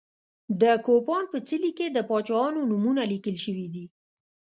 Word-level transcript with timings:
د 0.61 0.63
کوپان 0.85 1.23
په 1.33 1.37
څلي 1.47 1.71
کې 1.77 1.87
د 1.91 1.97
پاچاهانو 2.09 2.61
نومونه 2.71 3.01
لیکل 3.11 3.35
شوي 3.45 3.67
دي. 3.73 3.85